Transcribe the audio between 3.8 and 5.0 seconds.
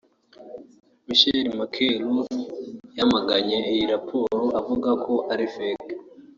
raporo avuga